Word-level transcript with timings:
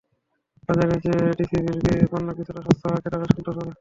বাজারের 0.67 0.99
চেয়ে 1.03 1.35
টিসিবির 1.37 1.77
পণ্য 2.11 2.27
কিছুটা 2.37 2.61
সস্তা 2.61 2.85
হওয়ায় 2.85 3.01
ক্রেতারা 3.03 3.25
সন্তোষ 3.25 3.43
প্রকাশ 3.45 3.55
করেছেন। 3.55 3.69